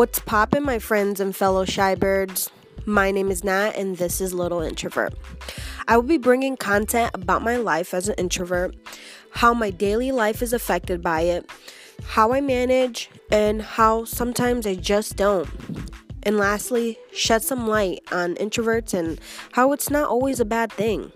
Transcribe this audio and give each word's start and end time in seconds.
What's 0.00 0.18
poppin', 0.18 0.62
my 0.62 0.78
friends 0.78 1.20
and 1.20 1.36
fellow 1.36 1.66
shy 1.66 1.94
birds? 1.94 2.50
My 2.86 3.10
name 3.10 3.30
is 3.30 3.44
Nat, 3.44 3.72
and 3.76 3.98
this 3.98 4.22
is 4.22 4.32
Little 4.32 4.62
Introvert. 4.62 5.12
I 5.88 5.96
will 5.96 6.04
be 6.04 6.16
bringing 6.16 6.56
content 6.56 7.10
about 7.12 7.42
my 7.42 7.56
life 7.56 7.92
as 7.92 8.08
an 8.08 8.14
introvert, 8.16 8.74
how 9.32 9.52
my 9.52 9.68
daily 9.68 10.10
life 10.10 10.40
is 10.40 10.54
affected 10.54 11.02
by 11.02 11.20
it, 11.20 11.50
how 12.02 12.32
I 12.32 12.40
manage, 12.40 13.10
and 13.30 13.60
how 13.60 14.06
sometimes 14.06 14.66
I 14.66 14.74
just 14.74 15.16
don't. 15.16 15.50
And 16.22 16.38
lastly, 16.38 16.96
shed 17.12 17.42
some 17.42 17.68
light 17.68 18.00
on 18.10 18.36
introverts 18.36 18.94
and 18.94 19.20
how 19.52 19.72
it's 19.72 19.90
not 19.90 20.08
always 20.08 20.40
a 20.40 20.46
bad 20.46 20.72
thing. 20.72 21.12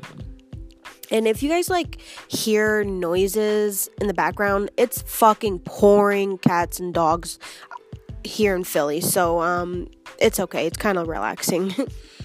And 1.11 1.27
if 1.27 1.43
you 1.43 1.49
guys 1.49 1.71
like 1.71 2.03
hear 2.29 2.85
noises 2.85 3.89
in 3.99 4.09
the 4.09 4.15
background, 4.15 4.71
it's 4.77 5.01
fucking 5.01 5.61
pouring 5.61 6.37
cats 6.37 6.79
and 6.81 6.93
dogs 6.93 7.39
here 8.25 8.57
in 8.57 8.65
Philly. 8.65 9.01
So 9.01 9.41
um 9.41 9.89
it's 10.19 10.41
okay. 10.41 10.67
It's 10.67 10.79
kind 10.79 10.99
of 10.99 11.09
relaxing. 11.09 11.75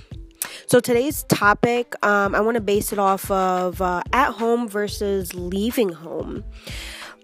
so 0.67 0.79
today's 0.79 1.23
topic, 1.23 1.93
um, 2.05 2.35
I 2.35 2.41
want 2.41 2.55
to 2.55 2.61
base 2.61 2.93
it 2.93 2.99
off 2.99 3.29
of 3.31 3.81
uh, 3.81 4.03
at 4.13 4.31
home 4.31 4.67
versus 4.67 5.33
leaving 5.33 5.89
home. 5.89 6.43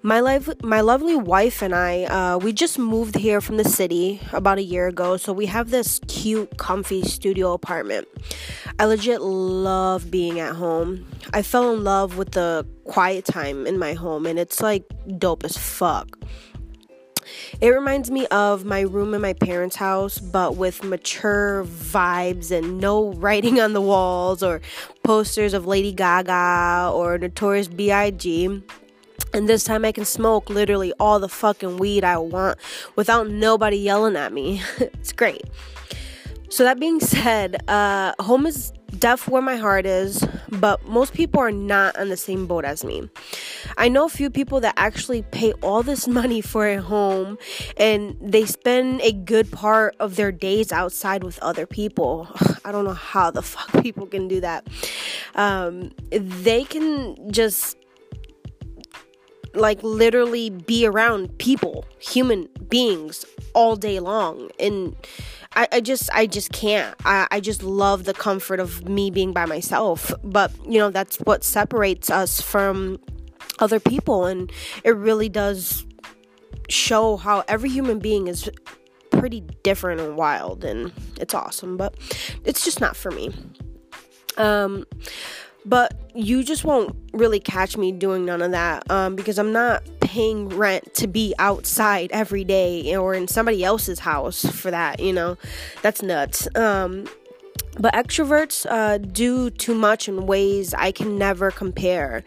My 0.01 0.19
life, 0.19 0.47
my 0.61 0.81
lovely 0.81 1.15
wife 1.15 1.63
and 1.63 1.73
I, 1.73 2.03
uh, 2.03 2.37
we 2.37 2.53
just 2.53 2.77
moved 2.77 3.15
here 3.15 3.41
from 3.41 3.57
the 3.57 3.63
city 3.63 4.21
about 4.33 4.59
a 4.59 4.61
year 4.61 4.87
ago, 4.87 5.17
so 5.17 5.33
we 5.33 5.47
have 5.47 5.71
this 5.71 5.99
cute, 6.07 6.59
comfy 6.59 7.01
studio 7.01 7.53
apartment. 7.53 8.07
I 8.77 8.85
legit 8.85 9.21
love 9.21 10.11
being 10.11 10.39
at 10.39 10.55
home. 10.55 11.07
I 11.33 11.41
fell 11.41 11.73
in 11.73 11.83
love 11.83 12.17
with 12.17 12.33
the 12.33 12.67
quiet 12.83 13.25
time 13.25 13.65
in 13.65 13.79
my 13.79 13.93
home, 13.93 14.27
and 14.27 14.37
it's 14.37 14.61
like 14.61 14.83
dope 15.17 15.43
as 15.43 15.57
fuck. 15.57 16.19
It 17.61 17.69
reminds 17.69 18.11
me 18.11 18.27
of 18.27 18.65
my 18.65 18.81
room 18.81 19.13
in 19.13 19.21
my 19.21 19.33
parents' 19.33 19.75
house, 19.75 20.19
but 20.19 20.55
with 20.55 20.83
mature 20.83 21.65
vibes 21.65 22.51
and 22.51 22.79
no 22.79 23.13
writing 23.13 23.59
on 23.59 23.73
the 23.73 23.81
walls 23.81 24.43
or 24.43 24.61
posters 25.03 25.53
of 25.53 25.65
Lady 25.65 25.91
Gaga 25.91 26.91
or 26.93 27.17
Notorious 27.17 27.67
B.I.G. 27.67 28.63
And 29.33 29.49
this 29.49 29.63
time 29.63 29.83
I 29.83 29.91
can 29.91 30.05
smoke 30.05 30.49
literally 30.49 30.93
all 30.99 31.19
the 31.19 31.29
fucking 31.29 31.77
weed 31.77 32.03
I 32.03 32.17
want 32.17 32.57
without 32.95 33.29
nobody 33.29 33.77
yelling 33.77 34.15
at 34.15 34.31
me. 34.31 34.61
it's 34.79 35.11
great. 35.11 35.43
So, 36.49 36.63
that 36.63 36.79
being 36.79 36.99
said, 37.01 37.67
uh, 37.67 38.13
home 38.19 38.45
is 38.45 38.71
deaf 38.97 39.27
where 39.27 39.41
my 39.41 39.57
heart 39.57 39.85
is, 39.85 40.25
but 40.49 40.85
most 40.87 41.13
people 41.13 41.41
are 41.41 41.51
not 41.51 41.97
on 41.97 42.09
the 42.09 42.17
same 42.17 42.47
boat 42.47 42.65
as 42.65 42.83
me. 42.83 43.09
I 43.77 43.89
know 43.89 44.05
a 44.05 44.09
few 44.09 44.29
people 44.29 44.59
that 44.61 44.73
actually 44.77 45.21
pay 45.23 45.53
all 45.61 45.83
this 45.83 46.07
money 46.19 46.41
for 46.41 46.67
a 46.67 46.81
home 46.81 47.37
and 47.77 48.17
they 48.21 48.45
spend 48.45 49.01
a 49.01 49.11
good 49.11 49.51
part 49.51 49.95
of 49.99 50.15
their 50.15 50.31
days 50.31 50.71
outside 50.71 51.23
with 51.23 51.39
other 51.39 51.65
people. 51.65 52.27
I 52.65 52.71
don't 52.71 52.85
know 52.85 52.93
how 52.93 53.31
the 53.31 53.41
fuck 53.53 53.81
people 53.81 54.07
can 54.07 54.27
do 54.27 54.41
that. 54.41 54.67
Um, 55.35 55.91
they 56.11 56.63
can 56.63 57.31
just 57.31 57.77
like 59.55 59.81
literally 59.83 60.49
be 60.49 60.85
around 60.85 61.37
people, 61.37 61.85
human 61.99 62.49
beings 62.67 63.25
all 63.53 63.75
day 63.75 63.99
long. 63.99 64.49
And 64.59 64.95
I, 65.55 65.67
I 65.71 65.81
just 65.81 66.09
I 66.13 66.27
just 66.27 66.51
can't. 66.51 66.95
I, 67.05 67.27
I 67.31 67.39
just 67.39 67.63
love 67.63 68.03
the 68.03 68.13
comfort 68.13 68.59
of 68.59 68.87
me 68.87 69.09
being 69.09 69.33
by 69.33 69.45
myself. 69.45 70.11
But 70.23 70.51
you 70.65 70.77
know, 70.77 70.89
that's 70.89 71.17
what 71.17 71.43
separates 71.43 72.09
us 72.09 72.41
from 72.41 72.99
other 73.59 73.79
people 73.79 74.25
and 74.25 74.51
it 74.83 74.95
really 74.95 75.29
does 75.29 75.85
show 76.69 77.17
how 77.17 77.43
every 77.47 77.69
human 77.69 77.99
being 77.99 78.27
is 78.27 78.49
pretty 79.11 79.41
different 79.63 80.01
and 80.01 80.17
wild 80.17 80.63
and 80.63 80.91
it's 81.19 81.33
awesome, 81.33 81.77
but 81.77 81.95
it's 82.43 82.63
just 82.63 82.81
not 82.81 82.95
for 82.95 83.11
me. 83.11 83.31
Um 84.37 84.85
but 85.65 86.11
you 86.13 86.43
just 86.43 86.63
won't 86.63 86.95
really 87.11 87.39
catch 87.39 87.75
me 87.75 87.91
doing 87.91 88.23
none 88.23 88.41
of 88.41 88.51
that 88.51 88.89
um, 88.91 89.15
because 89.15 89.39
I'm 89.39 89.51
not 89.51 89.83
paying 89.99 90.47
rent 90.49 90.93
to 90.95 91.07
be 91.07 91.33
outside 91.39 92.11
every 92.11 92.43
day 92.43 92.95
or 92.95 93.15
in 93.15 93.27
somebody 93.27 93.63
else's 93.63 93.99
house 93.99 94.45
for 94.45 94.69
that, 94.69 94.99
you 94.99 95.11
know. 95.11 95.37
That's 95.81 96.03
nuts. 96.03 96.47
Um, 96.55 97.05
but 97.79 97.93
extroverts 97.93 98.65
uh, 98.69 98.99
do 98.99 99.49
too 99.49 99.73
much 99.73 100.07
in 100.07 100.27
ways 100.27 100.73
I 100.73 100.91
can 100.91 101.17
never 101.17 101.51
compare. 101.51 102.23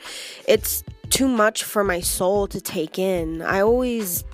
It's 0.47 0.83
too 1.11 1.29
much 1.29 1.65
for 1.65 1.85
my 1.85 2.01
soul 2.01 2.47
to 2.49 2.61
take 2.61 2.99
in. 2.99 3.43
I 3.43 3.61
always 3.61 4.25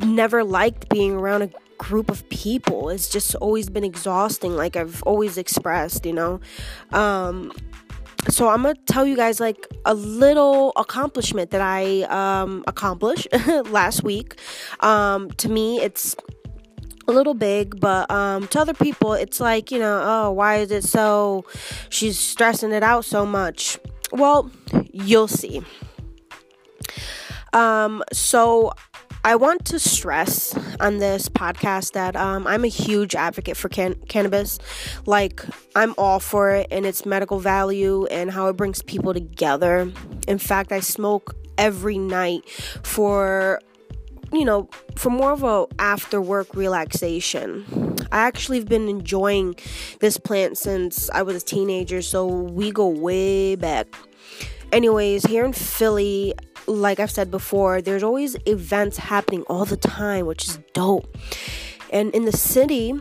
never 0.00 0.44
liked 0.44 0.88
being 0.88 1.12
around 1.12 1.42
a 1.42 1.50
group 1.78 2.10
of 2.10 2.28
people. 2.28 2.88
It's 2.88 3.08
just 3.08 3.34
always 3.36 3.68
been 3.68 3.84
exhausting, 3.84 4.56
like 4.56 4.76
I've 4.76 5.02
always 5.02 5.38
expressed, 5.38 6.06
you 6.06 6.12
know. 6.12 6.40
Um, 6.92 7.52
so 8.28 8.48
I'm 8.48 8.62
gonna 8.62 8.74
tell 8.86 9.06
you 9.06 9.16
guys 9.16 9.38
like 9.38 9.66
a 9.84 9.94
little 9.94 10.72
accomplishment 10.76 11.50
that 11.50 11.60
I 11.60 12.02
um, 12.02 12.64
accomplished 12.66 13.28
last 13.66 14.02
week. 14.02 14.38
Um, 14.80 15.30
to 15.32 15.48
me, 15.48 15.80
it's 15.80 16.16
a 17.08 17.12
little 17.12 17.34
big, 17.34 17.78
but 17.78 18.10
um, 18.10 18.48
to 18.48 18.60
other 18.60 18.74
people, 18.74 19.12
it's 19.12 19.38
like 19.38 19.70
you 19.70 19.78
know, 19.78 20.00
oh, 20.02 20.32
why 20.32 20.56
is 20.56 20.70
it 20.70 20.84
so? 20.84 21.44
She's 21.88 22.18
stressing 22.18 22.72
it 22.72 22.82
out 22.82 23.04
so 23.04 23.24
much. 23.24 23.78
Well, 24.16 24.50
you'll 24.92 25.28
see. 25.28 25.62
Um, 27.52 28.02
so 28.12 28.72
I 29.24 29.36
want 29.36 29.64
to 29.66 29.78
stress 29.78 30.56
on 30.80 30.98
this 30.98 31.28
podcast 31.28 31.92
that 31.92 32.16
um, 32.16 32.46
I'm 32.46 32.64
a 32.64 32.68
huge 32.68 33.14
advocate 33.14 33.56
for 33.58 33.68
can- 33.68 34.00
cannabis. 34.08 34.58
Like, 35.04 35.42
I'm 35.74 35.94
all 35.98 36.18
for 36.18 36.50
it 36.52 36.68
and 36.70 36.86
its 36.86 37.04
medical 37.04 37.40
value 37.40 38.06
and 38.06 38.30
how 38.30 38.48
it 38.48 38.56
brings 38.56 38.82
people 38.82 39.12
together. 39.12 39.92
In 40.26 40.38
fact, 40.38 40.72
I 40.72 40.80
smoke 40.80 41.36
every 41.58 41.98
night 41.98 42.48
for 42.82 43.60
you 44.32 44.44
know, 44.44 44.68
for 44.96 45.10
more 45.10 45.32
of 45.32 45.42
a 45.42 45.66
after 45.78 46.20
work 46.20 46.54
relaxation. 46.54 47.64
I 48.12 48.18
actually 48.18 48.58
have 48.58 48.68
been 48.68 48.88
enjoying 48.88 49.56
this 50.00 50.18
plant 50.18 50.58
since 50.58 51.10
I 51.10 51.22
was 51.22 51.42
a 51.42 51.44
teenager, 51.44 52.02
so 52.02 52.26
we 52.26 52.70
go 52.70 52.88
way 52.88 53.56
back. 53.56 53.86
Anyways, 54.72 55.24
here 55.24 55.44
in 55.44 55.52
Philly, 55.52 56.34
like 56.66 56.98
I've 57.00 57.10
said 57.10 57.30
before, 57.30 57.80
there's 57.80 58.02
always 58.02 58.36
events 58.46 58.98
happening 58.98 59.42
all 59.42 59.64
the 59.64 59.76
time, 59.76 60.26
which 60.26 60.48
is 60.48 60.58
dope. 60.72 61.16
And 61.92 62.14
in 62.14 62.24
the 62.24 62.32
city, 62.32 62.94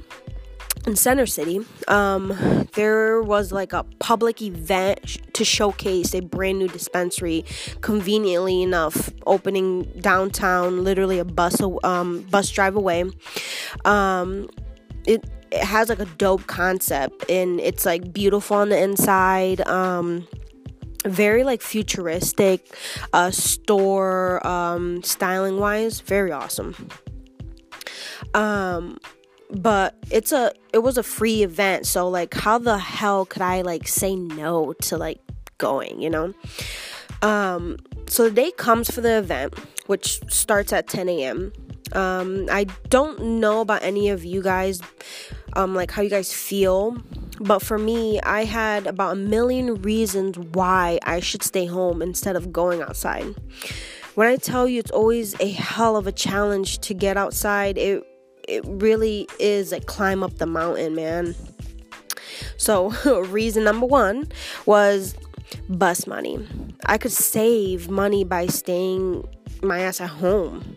in 0.88 0.96
Center 0.96 1.26
City, 1.26 1.62
um, 1.88 2.68
there 2.74 3.22
was 3.22 3.52
like 3.52 3.74
a 3.74 3.84
public 4.00 4.42
event 4.42 5.18
to 5.34 5.44
showcase 5.44 6.14
a 6.14 6.22
brand 6.22 6.60
new 6.60 6.68
dispensary. 6.68 7.44
Conveniently 7.82 8.62
enough, 8.62 9.10
opening 9.26 9.84
downtown, 10.00 10.84
literally 10.84 11.20
a 11.20 11.26
bus 11.26 11.62
um, 11.84 12.22
bus 12.30 12.50
drive 12.52 12.76
away. 12.76 13.06
Um, 13.84 14.50
it 15.06 15.24
it 15.52 15.64
has 15.64 15.90
like 15.90 16.00
a 16.00 16.06
dope 16.06 16.48
concept, 16.48 17.30
and 17.30 17.60
it's 17.60 17.86
like 17.86 18.14
beautiful 18.14 18.58
on 18.58 18.70
the 18.70 18.82
inside. 18.82 19.66
Um, 19.68 20.28
very 21.06 21.44
like 21.44 21.62
futuristic 21.62 22.76
uh, 23.14 23.30
store 23.30 24.46
um, 24.46 25.04
styling 25.04 25.60
wise 25.60 26.02
very 26.02 26.32
awesome 26.32 26.90
um 28.34 28.98
but 29.52 29.96
it's 30.12 30.32
a 30.32 30.52
it 30.74 30.80
was 30.80 30.98
a 30.98 31.04
free 31.04 31.44
event 31.44 31.86
so 31.86 32.08
like 32.08 32.34
how 32.34 32.58
the 32.58 32.78
hell 32.78 33.26
could 33.26 33.42
i 33.42 33.62
like 33.62 33.88
say 33.88 34.16
no 34.16 34.74
to 34.74 34.98
like 34.98 35.20
going 35.58 36.02
you 36.02 36.10
know? 36.10 36.34
Um 37.22 37.78
so 38.08 38.26
the 38.26 38.32
day 38.32 38.52
comes 38.52 38.92
for 38.92 39.02
the 39.02 39.18
event 39.18 39.58
which 39.88 40.20
starts 40.30 40.74
at 40.74 40.88
10 40.88 41.10
a.m 41.10 41.54
um 41.94 42.48
i 42.52 42.66
don't 42.90 43.24
know 43.24 43.62
about 43.62 43.82
any 43.84 44.10
of 44.10 44.26
you 44.26 44.42
guys 44.42 44.82
um 45.54 45.74
like 45.74 45.92
how 45.92 46.02
you 46.02 46.10
guys 46.10 46.34
feel 46.34 46.98
but 47.40 47.60
for 47.62 47.78
me, 47.78 48.20
I 48.22 48.46
had 48.46 48.88
about 48.88 49.14
a 49.14 49.16
million 49.16 49.76
reasons 49.82 50.38
why 50.40 51.00
I 51.04 51.20
should 51.20 51.44
stay 51.44 51.66
home 51.66 52.02
instead 52.02 52.36
of 52.36 52.52
going 52.52 52.82
outside. 52.82 53.36
When 54.16 54.28
I 54.28 54.38
tell 54.38 54.68
you 54.68 54.80
it's 54.80 54.92
always 54.92 55.40
a 55.42 55.50
hell 55.52 55.98
of 55.98 56.08
a 56.08 56.12
challenge 56.12 56.80
to 56.80 56.94
get 56.94 57.18
outside, 57.18 57.78
it 57.78 58.04
it 58.48 58.64
really 58.66 59.28
is 59.40 59.72
a 59.72 59.80
climb 59.80 60.24
up 60.24 60.38
the 60.38 60.46
mountain, 60.46 60.96
man. 60.96 61.36
So, 62.58 62.90
reason 63.30 63.64
number 63.64 63.86
1 63.86 64.32
was 64.66 65.16
bus 65.70 66.08
money. 66.08 66.46
I 66.86 66.98
could 66.98 67.12
save 67.12 67.90
money 67.90 68.24
by 68.24 68.48
staying 68.48 69.28
my 69.62 69.80
ass 69.80 70.02
at 70.02 70.10
home. 70.10 70.76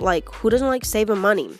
Like, 0.00 0.28
who 0.32 0.50
doesn't 0.50 0.66
like 0.66 0.84
saving 0.84 1.18
money? 1.18 1.50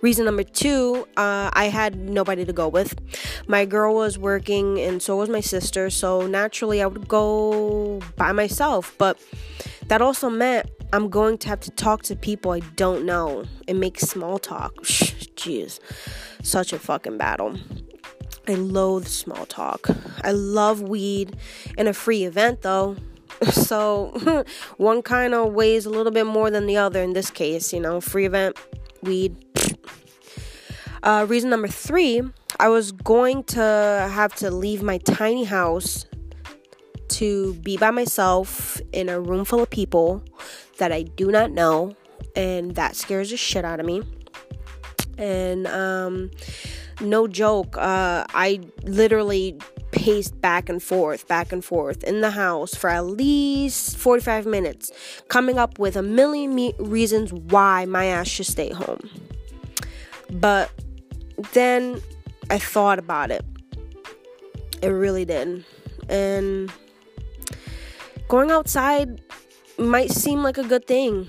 Reason 0.00 0.24
number 0.24 0.42
two, 0.42 1.06
uh, 1.16 1.50
I 1.52 1.66
had 1.66 1.96
nobody 1.96 2.44
to 2.44 2.52
go 2.52 2.68
with. 2.68 2.94
My 3.46 3.64
girl 3.64 3.94
was 3.94 4.18
working, 4.18 4.78
and 4.80 5.02
so 5.02 5.16
was 5.16 5.28
my 5.28 5.40
sister. 5.40 5.90
So 5.90 6.26
naturally, 6.26 6.82
I 6.82 6.86
would 6.86 7.08
go 7.08 8.00
by 8.16 8.32
myself. 8.32 8.94
But 8.98 9.18
that 9.88 10.02
also 10.02 10.28
meant 10.30 10.68
I'm 10.94 11.10
going 11.10 11.38
to 11.38 11.48
have 11.48 11.58
to 11.62 11.72
talk 11.72 12.04
to 12.04 12.14
people 12.14 12.52
I 12.52 12.60
don't 12.76 13.04
know 13.04 13.46
and 13.66 13.80
make 13.80 13.98
small 13.98 14.38
talk. 14.38 14.76
Jeez, 14.84 15.80
such 16.40 16.72
a 16.72 16.78
fucking 16.78 17.18
battle. 17.18 17.58
I 18.46 18.54
loathe 18.54 19.08
small 19.08 19.44
talk. 19.44 19.88
I 20.22 20.30
love 20.30 20.82
weed 20.82 21.36
and 21.76 21.88
a 21.88 21.92
free 21.92 22.22
event 22.22 22.62
though. 22.62 22.96
So 23.50 24.44
one 24.76 25.02
kind 25.02 25.34
of 25.34 25.52
weighs 25.52 25.84
a 25.84 25.90
little 25.90 26.12
bit 26.12 26.26
more 26.26 26.48
than 26.52 26.66
the 26.66 26.76
other 26.76 27.02
in 27.02 27.12
this 27.12 27.28
case, 27.32 27.72
you 27.72 27.80
know, 27.80 28.00
free 28.00 28.26
event, 28.26 28.56
weed. 29.02 29.36
Uh, 31.02 31.26
reason 31.28 31.50
number 31.50 31.68
three, 31.68 32.22
I 32.58 32.70
was 32.70 32.90
going 32.90 33.44
to 33.44 33.60
have 33.60 34.34
to 34.36 34.50
leave 34.50 34.82
my 34.82 34.96
tiny 34.96 35.44
house 35.44 36.06
to 37.08 37.52
be 37.56 37.76
by 37.76 37.90
myself 37.90 38.80
in 38.92 39.10
a 39.10 39.20
room 39.20 39.44
full 39.44 39.60
of 39.60 39.68
people 39.68 40.24
that 40.78 40.92
I 40.92 41.02
do 41.02 41.30
not 41.30 41.50
know, 41.50 41.96
and 42.36 42.74
that 42.74 42.96
scares 42.96 43.30
the 43.30 43.36
shit 43.36 43.64
out 43.64 43.80
of 43.80 43.86
me. 43.86 44.02
And 45.16 45.66
um, 45.68 46.30
no 47.00 47.26
joke, 47.28 47.76
uh, 47.76 48.24
I 48.34 48.60
literally 48.82 49.58
paced 49.92 50.40
back 50.40 50.68
and 50.68 50.82
forth, 50.82 51.28
back 51.28 51.52
and 51.52 51.64
forth 51.64 52.02
in 52.02 52.20
the 52.20 52.30
house 52.30 52.74
for 52.74 52.90
at 52.90 53.06
least 53.06 53.96
45 53.96 54.44
minutes, 54.44 54.90
coming 55.28 55.56
up 55.58 55.78
with 55.78 55.96
a 55.96 56.02
million 56.02 56.54
me- 56.54 56.74
reasons 56.78 57.32
why 57.32 57.84
my 57.84 58.06
ass 58.06 58.28
should 58.28 58.46
stay 58.46 58.70
home. 58.70 59.08
But 60.30 60.70
then 61.52 62.02
I 62.50 62.58
thought 62.58 62.98
about 62.98 63.30
it. 63.30 63.44
It 64.82 64.88
really 64.88 65.24
did. 65.24 65.64
And 66.08 66.72
going 68.28 68.50
outside 68.50 69.20
might 69.78 70.10
seem 70.10 70.42
like 70.42 70.58
a 70.58 70.64
good 70.64 70.86
thing. 70.86 71.28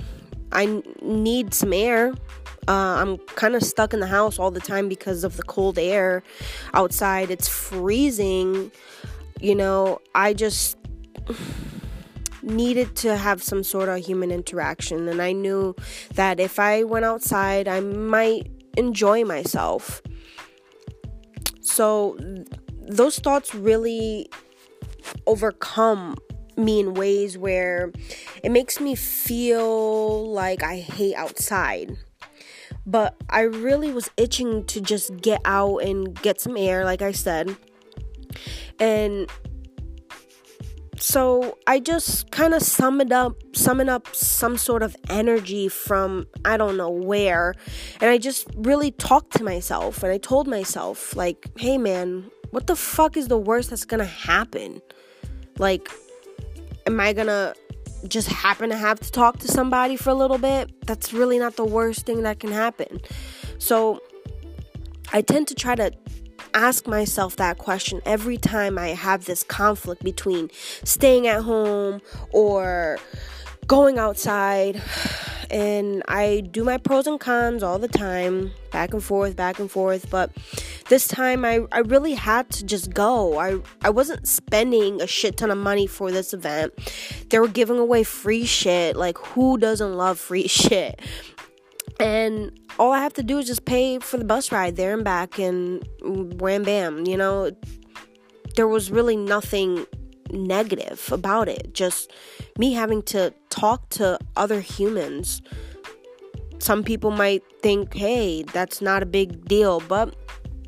I 0.52 0.82
need 1.02 1.54
some 1.54 1.74
air. 1.74 2.14
Uh, 2.68 2.98
I'm 2.98 3.18
kind 3.36 3.56
of 3.56 3.64
stuck 3.64 3.94
in 3.94 4.00
the 4.00 4.08
house 4.08 4.40
all 4.40 4.52
the 4.52 4.60
time 4.60 4.90
because 4.90 5.24
of 5.24 5.38
the 5.38 5.44
cold 5.44 5.78
air 5.78 6.24
outside. 6.74 7.30
It's 7.30 7.48
freezing. 7.48 8.72
You 9.40 9.56
know, 9.56 10.00
I 10.16 10.34
just 10.34 10.78
needed 12.42 12.96
to 12.98 13.16
have 13.18 13.44
some 13.44 13.64
sort 13.64 13.90
of 13.90 14.04
human 14.04 14.32
interaction. 14.32 15.08
And 15.08 15.22
I 15.22 15.32
knew 15.32 15.76
that 16.16 16.40
if 16.40 16.60
I 16.60 16.84
went 16.84 17.06
outside, 17.06 17.68
I 17.68 17.82
might 17.82 18.50
enjoy 18.78 19.24
myself. 19.24 20.02
So, 21.62 22.18
those 22.88 23.18
thoughts 23.20 23.56
really 23.56 24.30
overcome 25.26 26.16
me 26.58 26.80
in 26.80 26.94
ways 26.94 27.38
where 27.38 27.92
it 28.44 28.52
makes 28.52 28.80
me 28.80 28.96
feel 28.96 30.32
like 30.32 30.64
I 30.64 30.78
hate 30.78 31.16
outside. 31.16 31.98
But 32.86 33.16
I 33.30 33.42
really 33.42 33.92
was 33.92 34.10
itching 34.18 34.66
to 34.66 34.82
just 34.82 35.18
get 35.18 35.42
out 35.44 35.78
and 35.80 36.20
get 36.22 36.40
some 36.40 36.56
air, 36.56 36.86
like 36.86 37.02
I 37.02 37.12
said. 37.12 37.56
And 38.80 39.30
so 40.98 41.58
I 41.68 41.80
just 41.80 42.32
kind 42.32 42.54
of 42.54 42.62
summoned 42.62 43.12
up 43.12 43.36
summoned 43.56 43.90
up 43.90 44.16
some 44.16 44.58
sort 44.58 44.82
of 44.82 44.96
energy 45.10 45.68
from 45.68 46.26
I 46.46 46.58
don't 46.58 46.78
know 46.78 46.90
where 46.90 47.54
and 48.02 48.10
I 48.10 48.18
just 48.18 48.48
really 48.56 48.92
talked 48.92 49.36
to 49.38 49.44
myself 49.44 50.04
and 50.04 50.12
I 50.12 50.18
told 50.18 50.48
myself 50.48 51.16
like 51.16 51.52
hey 51.58 51.78
man 51.78 52.30
what 52.52 52.68
the 52.68 52.76
fuck 52.76 53.18
is 53.18 53.28
the 53.28 53.38
worst 53.38 53.70
that's 53.70 53.86
going 53.86 54.00
to 54.00 54.06
happen 54.06 54.82
like 55.58 55.90
am 56.86 57.00
I 57.00 57.14
gonna 57.14 57.54
just 58.08 58.28
happen 58.28 58.70
to 58.70 58.78
have 58.78 59.00
to 59.00 59.12
talk 59.12 59.40
to 59.40 59.48
somebody 59.48 59.96
for 59.96 60.10
a 60.10 60.14
little 60.14 60.38
bit? 60.38 60.70
That's 60.86 61.14
really 61.14 61.40
not 61.40 61.56
the 61.56 61.66
worst 61.66 62.06
thing 62.06 62.24
that 62.24 62.40
can 62.40 62.52
happen. 62.52 63.02
So 63.58 64.02
I 65.12 65.22
tend 65.22 65.48
to 65.50 65.56
try 65.56 65.76
to 65.76 65.92
ask 66.54 66.88
myself 66.88 67.36
that 67.36 67.58
question 67.58 68.02
every 68.06 68.38
time 68.38 68.78
I 68.78 68.90
have 68.90 69.26
this 69.26 69.44
conflict 69.44 70.04
between 70.04 70.50
staying 70.84 71.28
at 71.28 71.42
home 71.42 72.02
or 72.32 72.98
going 73.68 73.98
outside 73.98 74.82
and 75.50 76.04
I 76.08 76.42
do 76.52 76.64
my 76.64 76.78
pros 76.78 77.08
and 77.08 77.20
cons 77.20 77.64
all 77.64 77.80
the 77.80 77.88
time, 77.88 78.52
back 78.72 78.94
and 78.94 79.04
forth, 79.04 79.36
back 79.36 79.60
and 79.60 79.70
forth. 79.70 80.10
But 80.10 80.32
this 80.90 81.08
time 81.08 81.46
I, 81.46 81.62
I 81.72 81.80
really 81.80 82.14
had 82.14 82.50
to 82.52 82.66
just 82.66 82.94
go. 82.94 83.40
I, 83.40 83.60
I 83.82 83.90
wasn't 83.90 84.28
spending 84.28 85.02
a 85.02 85.08
shit 85.08 85.38
ton 85.38 85.52
of 85.52 85.58
money 85.58 85.88
for 85.88 86.12
this 86.12 86.34
event. 86.34 86.74
They 87.30 87.40
were 87.40 87.48
giving 87.48 87.78
away 87.78 88.04
free 88.04 88.46
shit. 88.46 88.96
Like, 88.96 89.18
who 89.18 89.58
doesn't 89.58 89.94
love 89.94 90.20
free 90.20 90.48
shit? 90.48 91.00
And 92.00 92.52
all 92.78 92.92
I 92.92 93.00
have 93.00 93.14
to 93.14 93.24
do 93.24 93.38
is 93.38 93.48
just 93.48 93.66
pay 93.66 94.00
for 94.00 94.18
the 94.18 94.26
bus 94.26 94.52
ride 94.52 94.76
there 94.76 94.94
and 94.94 95.04
back, 95.04 95.40
and 95.40 95.88
wham 96.02 96.64
bam, 96.64 97.06
you 97.06 97.18
know. 97.18 97.52
There 98.56 98.68
was 98.68 98.90
really 98.90 99.18
nothing 99.18 99.86
negative 100.32 101.10
about 101.12 101.48
it. 101.48 101.74
Just 101.74 102.12
me 102.58 102.74
having 102.74 103.02
to 103.04 103.34
talk 103.50 103.90
to 103.90 104.20
other 104.36 104.60
humans. 104.60 105.42
Some 106.60 106.84
people 106.84 107.12
might 107.12 107.44
think, 107.62 107.94
hey, 107.94 108.44
that's 108.44 108.82
not 108.82 109.04
a 109.04 109.06
big 109.06 109.46
deal, 109.46 109.82
but 109.82 110.16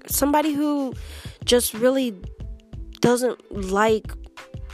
somebody 0.07 0.53
who 0.53 0.93
just 1.45 1.73
really 1.73 2.15
doesn't 3.01 3.69
like 3.71 4.11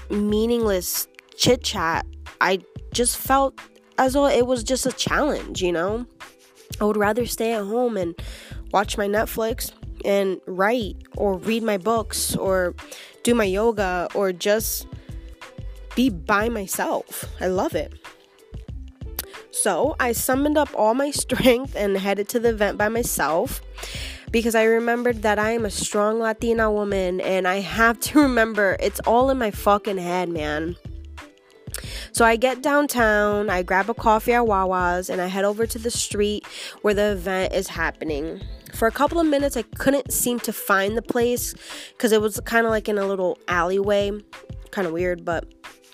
meaningless 0.10 1.08
chit 1.36 1.64
chat, 1.64 2.06
I 2.42 2.60
just 2.92 3.18
felt 3.18 3.60
as 3.98 4.14
though 4.14 4.28
it 4.28 4.48
was 4.48 4.64
just 4.64 4.86
a 4.86 4.92
challenge, 4.92 5.62
you 5.62 5.72
know? 5.72 6.06
I 6.82 6.86
would 6.86 6.98
rather 6.98 7.26
stay 7.26 7.54
at 7.54 7.64
home 7.64 7.98
and 7.98 8.16
watch 8.72 8.98
my 8.98 9.08
Netflix 9.08 9.72
and 10.06 10.40
write 10.46 10.98
or 11.16 11.38
read 11.38 11.64
my 11.64 11.78
books 11.78 12.36
or 12.36 12.76
do 13.24 13.34
my 13.34 13.46
yoga 13.46 14.08
or 14.14 14.32
just 14.32 14.88
be 15.96 16.10
by 16.10 16.50
myself. 16.50 17.26
I 17.40 17.48
love 17.48 17.76
it. 17.76 17.94
So 19.52 19.96
I 20.00 20.12
summoned 20.12 20.58
up 20.58 20.70
all 20.76 20.94
my 20.94 21.12
strength 21.26 21.76
and 21.76 21.98
headed 21.98 22.28
to 22.30 22.40
the 22.40 22.50
event 22.50 22.78
by 22.78 22.90
myself 22.90 23.62
because 24.32 24.56
I 24.56 24.64
remembered 24.64 25.22
that 25.22 25.38
I 25.38 25.52
am 25.52 25.64
a 25.64 25.70
strong 25.70 26.20
Latina 26.20 26.72
woman 26.72 27.22
and 27.22 27.48
I 27.48 27.60
have 27.60 28.00
to 28.02 28.20
remember 28.24 28.76
it's 28.80 29.00
all 29.02 29.30
in 29.30 29.38
my 29.38 29.52
fucking 29.52 30.00
head, 30.00 30.30
man. 30.30 30.76
So 32.12 32.26
I 32.26 32.36
get 32.36 32.62
downtown, 32.62 33.50
I 33.50 33.64
grab 33.64 33.90
a 33.90 33.94
coffee 33.94 34.34
at 34.34 34.46
Wawa's, 34.46 35.10
and 35.10 35.20
I 35.20 35.28
head 35.28 35.46
over 35.46 35.66
to 35.66 35.80
the 35.80 35.90
street 35.90 36.46
where 36.82 36.94
the 36.94 37.14
event 37.14 37.54
is 37.54 37.68
happening. 37.68 38.42
For 38.74 38.88
a 38.88 38.92
couple 38.92 39.20
of 39.20 39.28
minutes, 39.28 39.56
I 39.56 39.62
couldn't 39.62 40.12
seem 40.12 40.40
to 40.42 40.54
find 40.54 40.98
the 40.98 41.02
place 41.02 41.54
because 41.90 42.12
it 42.12 42.22
was 42.22 42.40
kind 42.42 42.66
of 42.66 42.72
like 42.72 42.90
in 42.90 42.98
a 42.98 43.06
little 43.06 43.38
alleyway. 43.48 44.12
Kind 44.72 44.88
of 44.88 44.94
weird, 44.94 45.24
but 45.24 45.46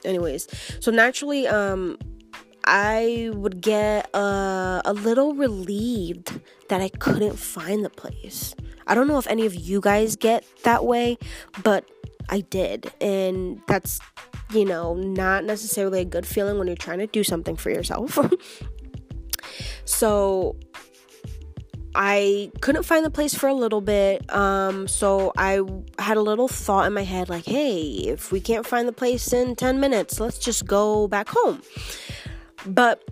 anyways. 0.05 0.47
So 0.79 0.91
naturally, 0.91 1.47
um, 1.47 1.97
I 2.65 3.31
would 3.33 3.61
get 3.61 4.13
uh, 4.15 4.81
a 4.85 4.93
little 4.93 5.33
relieved 5.33 6.39
that 6.69 6.81
I 6.81 6.89
couldn't 6.89 7.37
find 7.37 7.83
the 7.83 7.89
place. 7.89 8.55
I 8.87 8.95
don't 8.95 9.07
know 9.07 9.17
if 9.17 9.27
any 9.27 9.45
of 9.45 9.55
you 9.55 9.81
guys 9.81 10.15
get 10.15 10.45
that 10.63 10.85
way, 10.85 11.17
but 11.63 11.89
I 12.29 12.41
did. 12.41 12.91
And 13.01 13.61
that's, 13.67 13.99
you 14.51 14.65
know, 14.65 14.93
not 14.93 15.45
necessarily 15.45 16.01
a 16.01 16.05
good 16.05 16.25
feeling 16.25 16.57
when 16.57 16.67
you're 16.67 16.75
trying 16.75 16.99
to 16.99 17.07
do 17.07 17.23
something 17.23 17.55
for 17.55 17.69
yourself. 17.71 18.17
so 19.85 20.55
I 21.95 22.51
couldn't 22.61 22.83
find 22.83 23.03
the 23.03 23.09
place 23.09 23.33
for 23.33 23.47
a 23.47 23.53
little 23.53 23.81
bit. 23.81 24.31
Um, 24.33 24.87
so 24.87 25.33
I 25.37 25.61
had 25.97 26.17
a 26.17 26.21
little 26.21 26.47
thought 26.47 26.85
in 26.85 26.93
my 26.93 27.03
head 27.03 27.29
like, 27.29 27.45
hey, 27.45 27.79
if 27.81 28.31
we 28.31 28.39
can't 28.39 28.65
find 28.65 28.87
the 28.87 28.93
place 28.93 29.33
in 29.33 29.55
10 29.55 29.79
minutes, 29.79 30.19
let's 30.19 30.37
just 30.37 30.65
go 30.65 31.07
back 31.07 31.29
home. 31.29 31.61
But 32.65 33.03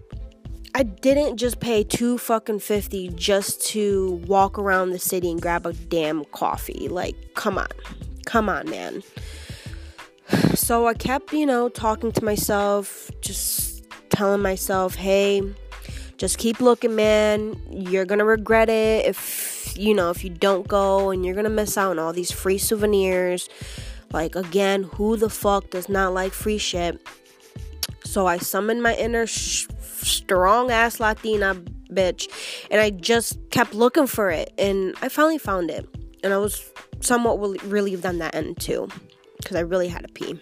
I 0.75 0.83
didn't 0.83 1.37
just 1.37 1.59
pay 1.59 1.83
two 1.83 2.19
fucking 2.19 2.59
50 2.59 3.09
just 3.09 3.65
to 3.67 4.21
walk 4.27 4.59
around 4.59 4.91
the 4.91 4.99
city 4.99 5.31
and 5.31 5.41
grab 5.41 5.65
a 5.65 5.73
damn 5.73 6.23
coffee. 6.25 6.87
Like, 6.87 7.15
come 7.33 7.57
on. 7.57 7.67
Come 8.25 8.47
on, 8.47 8.69
man. 8.69 9.01
So 10.53 10.85
I 10.85 10.93
kept, 10.93 11.33
you 11.33 11.45
know, 11.45 11.69
talking 11.69 12.11
to 12.11 12.23
myself, 12.23 13.09
just 13.21 13.85
telling 14.09 14.41
myself, 14.41 14.95
hey, 14.95 15.41
just 16.17 16.37
keep 16.37 16.59
looking, 16.59 16.95
man. 16.95 17.59
You're 17.69 18.05
gonna 18.05 18.25
regret 18.25 18.69
it 18.69 19.05
if 19.05 19.77
you 19.77 19.93
know 19.93 20.09
if 20.09 20.23
you 20.23 20.29
don't 20.29 20.67
go, 20.67 21.11
and 21.11 21.25
you're 21.25 21.35
gonna 21.35 21.49
miss 21.49 21.77
out 21.77 21.91
on 21.91 21.99
all 21.99 22.13
these 22.13 22.31
free 22.31 22.57
souvenirs. 22.57 23.49
Like 24.11 24.35
again, 24.35 24.83
who 24.83 25.17
the 25.17 25.29
fuck 25.29 25.69
does 25.69 25.89
not 25.89 26.13
like 26.13 26.33
free 26.33 26.57
shit? 26.57 26.99
So 28.03 28.25
I 28.25 28.37
summoned 28.37 28.81
my 28.81 28.95
inner 28.95 29.27
sh- 29.27 29.67
strong 29.81 30.71
ass 30.71 30.99
Latina 30.99 31.55
bitch, 31.91 32.27
and 32.71 32.81
I 32.81 32.89
just 32.89 33.37
kept 33.49 33.73
looking 33.73 34.07
for 34.07 34.29
it, 34.29 34.53
and 34.57 34.95
I 35.01 35.09
finally 35.09 35.37
found 35.37 35.69
it, 35.69 35.87
and 36.23 36.33
I 36.33 36.37
was 36.37 36.71
somewhat 37.01 37.39
relieved 37.63 38.05
on 38.05 38.17
that 38.19 38.33
end 38.33 38.59
too, 38.59 38.87
because 39.37 39.55
I 39.55 39.61
really 39.61 39.87
had 39.87 40.05
to 40.05 40.13
pee. 40.13 40.39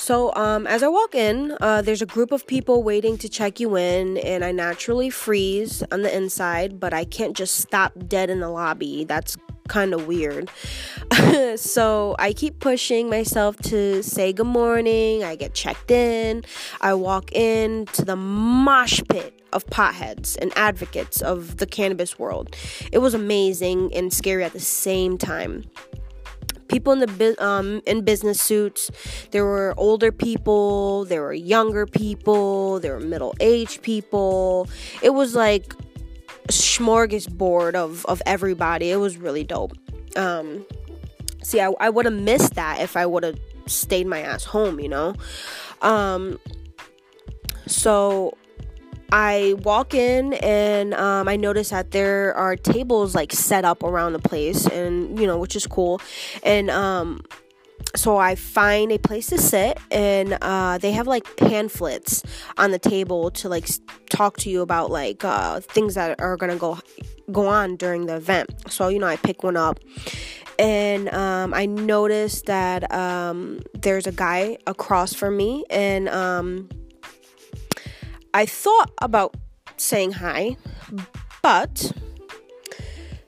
So, 0.00 0.34
um, 0.34 0.66
as 0.66 0.82
I 0.82 0.88
walk 0.88 1.14
in, 1.14 1.58
uh, 1.60 1.82
there's 1.82 2.00
a 2.00 2.06
group 2.06 2.32
of 2.32 2.46
people 2.46 2.82
waiting 2.82 3.18
to 3.18 3.28
check 3.28 3.60
you 3.60 3.76
in, 3.76 4.16
and 4.16 4.42
I 4.42 4.50
naturally 4.50 5.10
freeze 5.10 5.82
on 5.92 6.00
the 6.00 6.16
inside, 6.16 6.80
but 6.80 6.94
I 6.94 7.04
can't 7.04 7.36
just 7.36 7.56
stop 7.56 7.92
dead 8.08 8.30
in 8.30 8.40
the 8.40 8.48
lobby. 8.48 9.04
That's 9.04 9.36
kind 9.68 9.92
of 9.92 10.06
weird. 10.06 10.50
so 11.56 12.16
I 12.18 12.32
keep 12.32 12.60
pushing 12.60 13.10
myself 13.10 13.58
to 13.58 14.02
say 14.02 14.32
good 14.32 14.46
morning. 14.46 15.22
I 15.22 15.36
get 15.36 15.52
checked 15.52 15.90
in. 15.90 16.44
I 16.80 16.94
walk 16.94 17.30
in 17.32 17.84
to 17.92 18.02
the 18.02 18.16
mosh 18.16 19.02
pit 19.10 19.38
of 19.52 19.66
potheads 19.66 20.34
and 20.40 20.50
advocates 20.56 21.20
of 21.20 21.58
the 21.58 21.66
cannabis 21.66 22.18
world. 22.18 22.56
It 22.90 22.98
was 22.98 23.12
amazing 23.12 23.94
and 23.94 24.10
scary 24.10 24.44
at 24.44 24.54
the 24.54 24.60
same 24.60 25.18
time 25.18 25.66
people 26.70 26.92
in 26.92 27.00
the 27.00 27.36
um, 27.44 27.82
in 27.86 28.02
business 28.02 28.40
suits. 28.40 28.90
There 29.32 29.44
were 29.44 29.74
older 29.76 30.12
people, 30.12 31.04
there 31.04 31.22
were 31.22 31.34
younger 31.34 31.86
people, 31.86 32.80
there 32.80 32.94
were 32.94 33.00
middle 33.00 33.34
aged 33.40 33.82
people. 33.82 34.68
It 35.02 35.10
was 35.10 35.34
like 35.34 35.74
a 36.48 36.52
smorgasbord 36.52 37.74
of 37.74 38.06
of 38.06 38.22
everybody. 38.24 38.90
It 38.90 38.96
was 38.96 39.18
really 39.18 39.44
dope. 39.44 39.72
Um, 40.16 40.64
see, 41.42 41.60
I, 41.60 41.72
I 41.80 41.90
would 41.90 42.06
have 42.06 42.14
missed 42.14 42.54
that 42.54 42.80
if 42.80 42.96
I 42.96 43.04
would 43.04 43.24
have 43.24 43.38
stayed 43.66 44.06
my 44.06 44.20
ass 44.20 44.44
home, 44.44 44.80
you 44.80 44.88
know. 44.88 45.14
Um, 45.82 46.38
so 47.66 48.36
I 49.12 49.54
walk 49.62 49.94
in 49.94 50.34
and 50.34 50.94
um, 50.94 51.28
I 51.28 51.36
notice 51.36 51.70
that 51.70 51.90
there 51.90 52.34
are 52.34 52.56
tables 52.56 53.14
like 53.14 53.32
set 53.32 53.64
up 53.64 53.82
around 53.82 54.12
the 54.12 54.18
place, 54.18 54.66
and 54.66 55.18
you 55.18 55.26
know, 55.26 55.38
which 55.38 55.56
is 55.56 55.66
cool. 55.66 56.00
And 56.42 56.70
um, 56.70 57.22
so 57.96 58.18
I 58.18 58.34
find 58.34 58.92
a 58.92 58.98
place 58.98 59.26
to 59.28 59.38
sit, 59.38 59.78
and 59.90 60.38
uh, 60.40 60.78
they 60.78 60.92
have 60.92 61.06
like 61.06 61.36
pamphlets 61.36 62.22
on 62.56 62.70
the 62.70 62.78
table 62.78 63.30
to 63.32 63.48
like 63.48 63.68
talk 64.08 64.36
to 64.38 64.50
you 64.50 64.62
about 64.62 64.90
like 64.90 65.24
uh, 65.24 65.60
things 65.60 65.94
that 65.94 66.20
are 66.20 66.36
gonna 66.36 66.56
go 66.56 66.78
go 67.32 67.46
on 67.46 67.76
during 67.76 68.06
the 68.06 68.16
event. 68.16 68.50
So 68.70 68.88
you 68.88 68.98
know, 68.98 69.06
I 69.06 69.16
pick 69.16 69.42
one 69.42 69.56
up, 69.56 69.80
and 70.58 71.08
um, 71.08 71.52
I 71.52 71.66
noticed 71.66 72.46
that 72.46 72.90
um, 72.92 73.60
there's 73.74 74.06
a 74.06 74.12
guy 74.12 74.58
across 74.66 75.14
from 75.14 75.36
me, 75.36 75.64
and 75.68 76.08
um, 76.08 76.68
I 78.32 78.46
thought 78.46 78.92
about 79.02 79.34
saying 79.76 80.12
hi, 80.12 80.56
but 81.42 81.92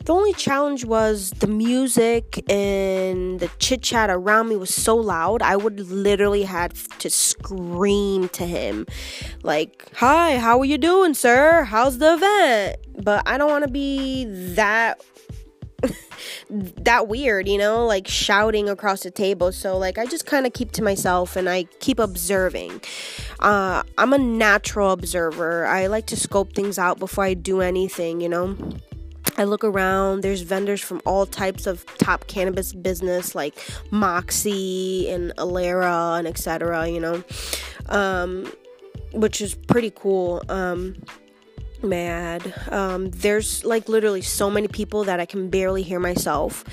the 0.04 0.12
only 0.12 0.32
challenge 0.32 0.84
was 0.84 1.30
the 1.38 1.46
music 1.46 2.44
and 2.50 3.40
the 3.40 3.48
chit 3.58 3.82
chat 3.82 4.10
around 4.10 4.48
me 4.48 4.56
was 4.56 4.74
so 4.74 4.96
loud. 4.96 5.42
I 5.42 5.56
would 5.56 5.80
literally 5.90 6.42
had 6.42 6.74
to 7.00 7.10
scream 7.10 8.28
to 8.30 8.46
him, 8.46 8.86
like, 9.42 9.88
"Hi, 9.96 10.38
how 10.38 10.58
are 10.60 10.64
you 10.64 10.78
doing, 10.78 11.14
sir? 11.14 11.64
How's 11.64 11.98
the 11.98 12.14
event?" 12.14 12.76
But 13.02 13.22
I 13.26 13.38
don't 13.38 13.50
want 13.50 13.64
to 13.64 13.70
be 13.70 14.24
that 14.54 15.00
that 16.50 17.08
weird, 17.08 17.48
you 17.48 17.58
know, 17.58 17.86
like 17.86 18.08
shouting 18.08 18.68
across 18.68 19.02
the 19.02 19.10
table. 19.10 19.52
So 19.52 19.76
like 19.78 19.98
I 19.98 20.06
just 20.06 20.26
kind 20.26 20.46
of 20.46 20.52
keep 20.52 20.72
to 20.72 20.82
myself 20.82 21.36
and 21.36 21.48
I 21.48 21.64
keep 21.80 21.98
observing. 21.98 22.80
Uh, 23.40 23.82
I'm 23.98 24.12
a 24.12 24.18
natural 24.18 24.92
observer. 24.92 25.66
I 25.66 25.86
like 25.86 26.06
to 26.06 26.16
scope 26.16 26.54
things 26.54 26.78
out 26.78 26.98
before 26.98 27.24
I 27.24 27.34
do 27.34 27.60
anything, 27.60 28.20
you 28.20 28.28
know. 28.28 28.56
I 29.38 29.44
look 29.44 29.64
around, 29.64 30.22
there's 30.22 30.42
vendors 30.42 30.82
from 30.82 31.00
all 31.06 31.24
types 31.24 31.66
of 31.66 31.86
top 31.96 32.26
cannabis 32.26 32.74
business 32.74 33.34
like 33.34 33.54
Moxie 33.90 35.08
and 35.10 35.32
Alera 35.36 36.18
and 36.18 36.26
etc., 36.26 36.88
you 36.88 37.00
know. 37.00 37.24
Um, 37.88 38.52
which 39.12 39.40
is 39.40 39.54
pretty 39.54 39.90
cool. 39.90 40.42
Um, 40.48 40.96
mad. 41.82 42.54
Um, 42.70 43.10
there's 43.10 43.64
like 43.64 43.88
literally 43.88 44.22
so 44.22 44.50
many 44.50 44.68
people 44.68 45.04
that 45.04 45.20
I 45.20 45.26
can 45.26 45.50
barely 45.50 45.82
hear 45.82 46.00
myself. 46.00 46.64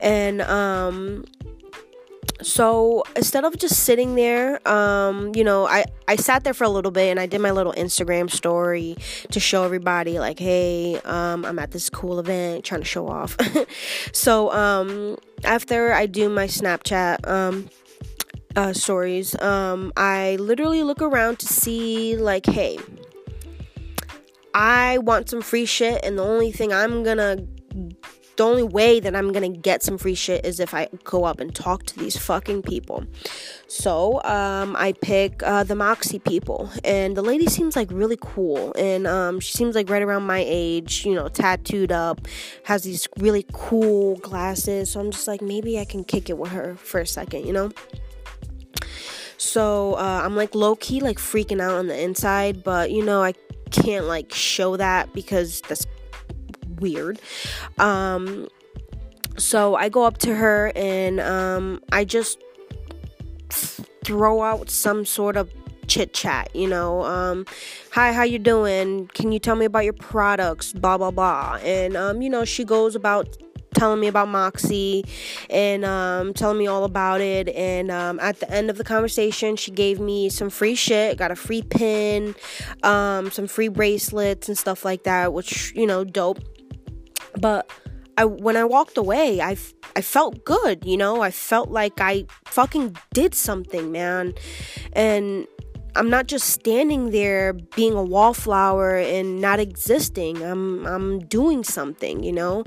And 0.00 0.42
um, 0.42 1.24
so 2.42 3.02
instead 3.16 3.44
of 3.44 3.58
just 3.58 3.84
sitting 3.84 4.14
there, 4.14 4.66
um, 4.68 5.32
you 5.34 5.42
know, 5.42 5.66
I, 5.66 5.86
I 6.06 6.16
sat 6.16 6.44
there 6.44 6.54
for 6.54 6.64
a 6.64 6.68
little 6.68 6.90
bit 6.90 7.10
and 7.10 7.18
I 7.18 7.26
did 7.26 7.40
my 7.40 7.50
little 7.50 7.72
Instagram 7.72 8.30
story 8.30 8.96
to 9.32 9.40
show 9.40 9.64
everybody, 9.64 10.18
like, 10.18 10.38
hey, 10.38 11.00
um, 11.04 11.44
I'm 11.44 11.58
at 11.58 11.72
this 11.72 11.90
cool 11.90 12.20
event, 12.20 12.64
trying 12.64 12.80
to 12.80 12.86
show 12.86 13.08
off. 13.08 13.36
so 14.12 14.52
um, 14.52 15.16
after 15.44 15.92
I 15.92 16.06
do 16.06 16.28
my 16.28 16.46
Snapchat, 16.46 17.26
um, 17.28 17.68
uh, 18.56 18.72
stories, 18.72 19.40
um, 19.40 19.92
I 19.96 20.36
literally 20.36 20.82
look 20.82 21.02
around 21.02 21.38
to 21.40 21.46
see, 21.46 22.16
like, 22.16 22.46
hey, 22.46 22.78
I 24.58 24.98
want 24.98 25.30
some 25.30 25.40
free 25.40 25.66
shit, 25.66 26.04
and 26.04 26.18
the 26.18 26.24
only 26.24 26.50
thing 26.50 26.72
I'm 26.72 27.04
gonna 27.04 27.36
the 28.36 28.44
only 28.44 28.64
way 28.64 28.98
that 28.98 29.14
I'm 29.14 29.32
gonna 29.32 29.48
get 29.48 29.84
some 29.84 29.98
free 29.98 30.16
shit 30.16 30.44
is 30.44 30.58
if 30.58 30.74
I 30.74 30.88
go 31.04 31.24
up 31.24 31.38
and 31.38 31.54
talk 31.54 31.84
to 31.86 31.98
these 31.98 32.16
fucking 32.16 32.62
people. 32.62 33.04
So 33.68 34.20
um, 34.24 34.74
I 34.76 34.94
pick 35.00 35.44
uh, 35.44 35.62
the 35.62 35.76
Moxie 35.76 36.18
people, 36.18 36.70
and 36.82 37.16
the 37.16 37.22
lady 37.22 37.46
seems 37.46 37.76
like 37.76 37.88
really 37.92 38.18
cool, 38.20 38.72
and 38.76 39.06
um, 39.06 39.38
she 39.38 39.52
seems 39.52 39.76
like 39.76 39.88
right 39.88 40.02
around 40.02 40.24
my 40.24 40.44
age, 40.44 41.06
you 41.06 41.14
know, 41.14 41.28
tattooed 41.28 41.92
up, 41.92 42.26
has 42.64 42.82
these 42.82 43.06
really 43.18 43.46
cool 43.52 44.16
glasses. 44.16 44.90
So 44.90 44.98
I'm 44.98 45.12
just 45.12 45.28
like, 45.28 45.40
maybe 45.40 45.78
I 45.78 45.84
can 45.84 46.02
kick 46.02 46.28
it 46.28 46.36
with 46.36 46.50
her 46.50 46.74
for 46.74 46.98
a 46.98 47.06
second, 47.06 47.46
you 47.46 47.52
know. 47.52 47.70
So 49.36 49.94
uh, 49.94 50.22
I'm 50.24 50.34
like 50.34 50.56
low 50.56 50.74
key, 50.74 50.98
like 50.98 51.18
freaking 51.18 51.60
out 51.60 51.74
on 51.74 51.86
the 51.86 52.00
inside, 52.00 52.64
but 52.64 52.90
you 52.90 53.04
know, 53.04 53.22
I 53.22 53.34
can't 53.68 54.06
like 54.06 54.32
show 54.32 54.76
that 54.76 55.12
because 55.12 55.60
that's 55.62 55.86
weird. 56.78 57.20
Um, 57.78 58.48
so 59.36 59.76
I 59.76 59.88
go 59.88 60.04
up 60.04 60.18
to 60.18 60.34
her 60.34 60.72
and 60.74 61.20
um, 61.20 61.82
I 61.92 62.04
just 62.04 62.38
throw 64.04 64.42
out 64.42 64.70
some 64.70 65.04
sort 65.04 65.36
of 65.36 65.50
chit 65.86 66.12
chat, 66.12 66.54
you 66.54 66.68
know. 66.68 67.04
Um, 67.04 67.46
hi, 67.90 68.12
how 68.12 68.22
you 68.22 68.38
doing? 68.38 69.08
Can 69.14 69.32
you 69.32 69.38
tell 69.38 69.56
me 69.56 69.64
about 69.64 69.84
your 69.84 69.94
products? 69.94 70.72
Blah 70.72 70.98
blah 70.98 71.10
blah. 71.10 71.58
And 71.62 71.96
um, 71.96 72.22
you 72.22 72.30
know, 72.30 72.44
she 72.44 72.64
goes 72.64 72.94
about 72.94 73.36
telling 73.74 74.00
me 74.00 74.06
about 74.06 74.28
Moxie 74.28 75.04
and 75.50 75.84
um, 75.84 76.34
telling 76.34 76.58
me 76.58 76.66
all 76.66 76.84
about 76.84 77.20
it. 77.20 77.48
And 77.48 77.90
um, 77.90 78.20
at 78.20 78.40
the 78.40 78.50
end 78.50 78.70
of 78.70 78.78
the 78.78 78.84
conversation, 78.84 79.56
she 79.56 79.70
gave 79.70 80.00
me 80.00 80.28
some 80.28 80.50
free 80.50 80.74
shit, 80.74 81.18
got 81.18 81.30
a 81.30 81.36
free 81.36 81.62
pin, 81.62 82.34
um, 82.82 83.30
some 83.30 83.46
free 83.46 83.68
bracelets 83.68 84.48
and 84.48 84.56
stuff 84.56 84.84
like 84.84 85.04
that, 85.04 85.32
which 85.32 85.72
you 85.74 85.86
know, 85.86 86.04
dope. 86.04 86.40
But 87.38 87.70
I, 88.16 88.24
when 88.24 88.56
I 88.56 88.64
walked 88.64 88.98
away, 88.98 89.40
I, 89.40 89.56
I 89.94 90.00
felt 90.00 90.44
good, 90.44 90.84
you 90.84 90.96
know. 90.96 91.20
I 91.20 91.30
felt 91.30 91.70
like 91.70 92.00
I 92.00 92.26
fucking 92.46 92.96
did 93.14 93.32
something, 93.32 93.92
man, 93.92 94.34
and 94.92 95.46
I'm 95.98 96.10
not 96.10 96.28
just 96.28 96.50
standing 96.50 97.10
there 97.10 97.54
being 97.74 97.94
a 97.94 98.02
wallflower 98.02 98.98
and 98.98 99.40
not 99.40 99.58
existing. 99.58 100.40
I'm 100.44 100.86
I'm 100.86 101.18
doing 101.26 101.64
something, 101.64 102.22
you 102.22 102.30
know. 102.30 102.62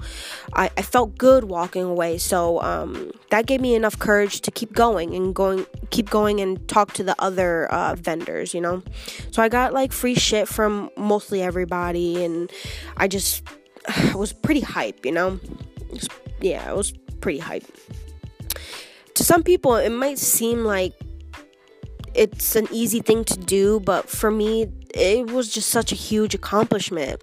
I, 0.54 0.70
I 0.78 0.82
felt 0.82 1.18
good 1.18 1.46
walking 1.46 1.84
away, 1.84 2.18
so 2.18 2.62
um, 2.62 3.12
that 3.30 3.46
gave 3.46 3.62
me 3.62 3.74
enough 3.74 3.98
courage 3.98 4.42
to 4.42 4.52
keep 4.52 4.74
going 4.74 5.16
and 5.16 5.34
going, 5.34 5.66
keep 5.92 6.10
going 6.10 6.42
and 6.42 6.68
talk 6.68 6.92
to 6.94 7.04
the 7.04 7.16
other 7.20 7.72
uh, 7.72 7.96
vendors, 7.96 8.54
you 8.54 8.60
know. 8.60 8.84
So 9.32 9.42
I 9.42 9.48
got 9.48 9.72
like 9.72 9.94
free 9.94 10.16
shit 10.16 10.50
from 10.50 10.90
mostly 10.98 11.42
everybody, 11.42 12.26
and 12.26 12.52
I 12.98 13.08
just 13.08 13.44
was 14.14 14.34
pretty 14.34 14.62
hype, 14.62 15.06
you 15.06 15.14
know. 15.14 15.40
yeah, 16.42 16.70
it 16.70 16.76
was 16.76 16.92
pretty 17.22 17.40
hype. 17.40 17.64
To 19.14 19.24
some 19.24 19.42
people, 19.42 19.78
it 19.78 19.90
might 19.90 20.20
seem 20.20 20.66
like 20.66 20.94
it's 22.14 22.56
an 22.56 22.68
easy 22.72 23.02
thing 23.02 23.24
to 23.26 23.38
do, 23.38 23.80
but 23.80 24.10
for 24.10 24.32
me, 24.32 24.72
it 24.94 25.32
was 25.32 25.54
just 25.54 25.70
such 25.70 25.92
a 25.92 25.96
huge 25.96 26.36
accomplishment. 26.36 27.22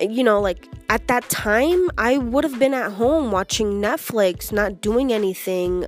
You 0.00 0.24
know, 0.24 0.40
like 0.40 0.66
at 0.88 1.08
that 1.08 1.28
time, 1.28 1.90
I 1.98 2.18
would 2.18 2.42
have 2.44 2.58
been 2.58 2.72
at 2.72 2.92
home 2.92 3.30
watching 3.30 3.82
Netflix, 3.82 4.50
not 4.50 4.80
doing 4.80 5.12
anything, 5.12 5.84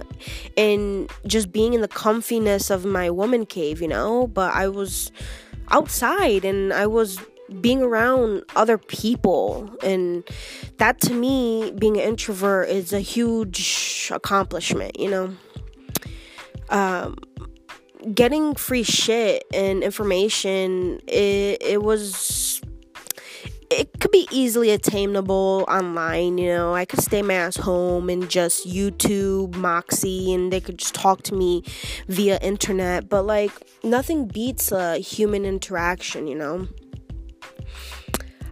and 0.57 1.11
just 1.27 1.51
being 1.51 1.73
in 1.73 1.81
the 1.81 1.89
comfiness 1.89 2.71
of 2.71 2.85
my 2.85 3.09
woman 3.11 3.47
cave, 3.47 3.81
you 3.81 3.89
know. 3.89 4.27
But 4.27 4.53
I 4.55 4.69
was 4.69 5.11
outside 5.71 6.45
and 6.45 6.73
I 6.73 6.87
was 6.87 7.19
being 7.61 7.83
around 7.83 8.45
other 8.57 8.79
people 8.79 9.71
and 9.83 10.25
that 10.79 11.01
to 11.01 11.13
me 11.13 11.73
being 11.79 11.97
an 11.97 12.03
introvert 12.03 12.69
is 12.69 12.93
a 12.93 13.01
huge 13.01 14.11
accomplishment 14.11 14.99
you 14.99 15.11
know 15.11 15.37
um 16.71 17.15
getting 18.15 18.55
free 18.55 18.83
shit 18.83 19.45
and 19.53 19.83
information 19.83 21.01
it, 21.07 21.59
it 21.61 21.83
was 21.83 22.61
it 23.73 23.99
could 24.01 24.11
be 24.11 24.29
easily 24.31 24.71
attainable 24.71 25.65
online, 25.67 26.37
you 26.37 26.49
know. 26.49 26.75
I 26.75 26.85
could 26.85 27.01
stay 27.01 27.23
my 27.23 27.35
ass 27.35 27.57
home 27.57 28.11
and 28.11 28.29
just 28.29 28.69
YouTube 28.69 29.55
Moxie 29.57 30.35
and 30.35 30.53
they 30.53 30.61
could 30.61 30.79
just 30.79 30.95
talk 30.95 31.23
to 31.25 31.35
me 31.35 31.63
via 32.07 32.39
internet, 32.43 33.09
but 33.09 33.23
like 33.23 33.53
nothing 33.83 34.27
beats 34.27 34.73
a 34.73 34.99
human 34.99 35.45
interaction, 35.45 36.27
you 36.27 36.35
know. 36.35 36.69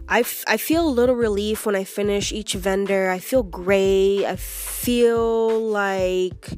I, 0.07 0.21
f- 0.21 0.43
I 0.47 0.57
feel 0.57 0.87
a 0.87 0.89
little 0.89 1.15
relief 1.15 1.65
when 1.65 1.75
I 1.75 1.83
finish 1.83 2.31
each 2.31 2.53
vendor. 2.53 3.09
I 3.09 3.19
feel 3.19 3.43
great. 3.43 4.25
I 4.25 4.35
feel 4.35 5.59
like 5.59 6.49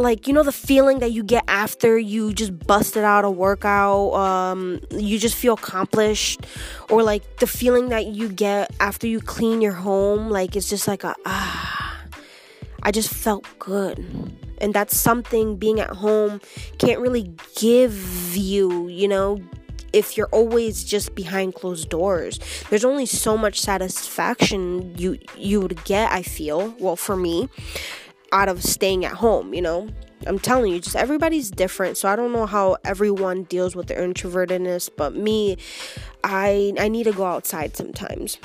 like 0.00 0.26
you 0.26 0.32
know 0.32 0.42
the 0.42 0.52
feeling 0.52 0.98
that 1.00 1.12
you 1.12 1.22
get 1.22 1.44
after 1.48 1.98
you 1.98 2.32
just 2.32 2.58
busted 2.66 3.04
out 3.04 3.24
a 3.24 3.30
workout 3.30 4.12
um 4.14 4.80
you 4.90 5.18
just 5.18 5.34
feel 5.34 5.54
accomplished 5.54 6.40
or 6.88 7.02
like 7.02 7.38
the 7.38 7.46
feeling 7.46 7.88
that 7.90 8.06
you 8.06 8.28
get 8.28 8.70
after 8.80 9.06
you 9.06 9.20
clean 9.20 9.60
your 9.60 9.72
home 9.72 10.28
like 10.28 10.56
it's 10.56 10.68
just 10.68 10.88
like 10.88 11.04
a 11.04 11.14
ah 11.26 11.98
i 12.82 12.90
just 12.90 13.12
felt 13.12 13.46
good. 13.58 13.98
And 14.62 14.74
that's 14.74 14.94
something 14.94 15.56
being 15.56 15.80
at 15.80 15.88
home 15.88 16.40
can't 16.78 17.00
really 17.00 17.32
give 17.56 18.36
you 18.36 18.88
you 18.88 19.08
know 19.08 19.40
if 19.92 20.16
you're 20.16 20.28
always 20.28 20.84
just 20.84 21.14
behind 21.14 21.54
closed 21.54 21.88
doors. 21.88 22.38
There's 22.68 22.84
only 22.84 23.06
so 23.06 23.36
much 23.36 23.60
satisfaction 23.60 24.94
you 24.96 25.18
you 25.36 25.60
would 25.60 25.82
get 25.84 26.12
i 26.12 26.22
feel 26.22 26.74
well 26.78 26.96
for 26.96 27.16
me 27.16 27.48
out 28.32 28.48
of 28.48 28.62
staying 28.62 29.04
at 29.04 29.12
home, 29.12 29.54
you 29.54 29.62
know? 29.62 29.88
I'm 30.26 30.38
telling 30.38 30.72
you, 30.72 30.80
just 30.80 30.96
everybody's 30.96 31.50
different. 31.50 31.96
So 31.96 32.08
I 32.08 32.16
don't 32.16 32.32
know 32.32 32.46
how 32.46 32.76
everyone 32.84 33.44
deals 33.44 33.74
with 33.74 33.86
their 33.86 34.06
introvertedness, 34.06 34.90
but 34.96 35.14
me, 35.14 35.56
I 36.22 36.74
I 36.78 36.88
need 36.88 37.04
to 37.04 37.12
go 37.12 37.24
outside 37.24 37.76
sometimes. 37.76 38.38